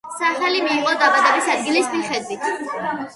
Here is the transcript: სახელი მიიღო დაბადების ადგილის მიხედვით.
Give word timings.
სახელი 0.19 0.61
მიიღო 0.67 0.93
დაბადების 1.01 1.49
ადგილის 1.57 1.91
მიხედვით. 1.97 2.49